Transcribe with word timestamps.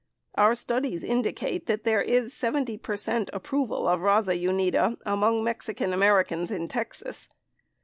Our 0.33 0.55
studies 0.55 1.03
indicate 1.03 1.67
that 1.67 1.83
there 1.83 2.01
is 2.01 2.33
70 2.33 2.75
percent 2.79 3.29
approval 3.33 3.87
of 3.87 3.99
Raza 3.99 4.35
Unida 4.35 4.97
among 5.05 5.43
Mexican 5.43 5.91
Ameri 5.91 6.25
cans 6.25 6.49
in 6.49 6.67
Texas. 6.67 7.29